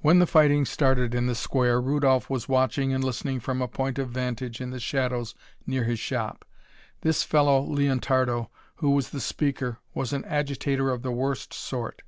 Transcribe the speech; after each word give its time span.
When 0.00 0.18
the 0.18 0.26
fighting 0.26 0.64
started 0.64 1.14
in 1.14 1.28
the 1.28 1.36
Square, 1.36 1.82
Rudolph 1.82 2.28
was 2.28 2.48
watching 2.48 2.92
and 2.92 3.04
listening 3.04 3.38
from 3.38 3.62
a 3.62 3.68
point 3.68 3.96
of 3.96 4.08
vantage 4.08 4.60
in 4.60 4.70
the 4.70 4.80
shadows 4.80 5.36
near 5.68 5.84
his 5.84 6.00
shop. 6.00 6.44
This 7.02 7.22
fellow 7.22 7.62
Leontardo, 7.64 8.50
who 8.78 8.90
was 8.90 9.10
the 9.10 9.20
speaker, 9.20 9.78
was 9.94 10.12
an 10.12 10.24
agitator 10.24 10.90
of 10.90 11.02
the 11.02 11.12
worst 11.12 11.54
sort. 11.54 12.00